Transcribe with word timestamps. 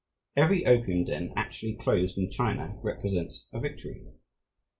Every 0.35 0.65
opium 0.65 1.03
den 1.03 1.31
actually 1.35 1.75
closed 1.75 2.17
in 2.17 2.31
China 2.31 2.75
represents 2.81 3.45
a 3.53 3.59
victory. 3.59 4.03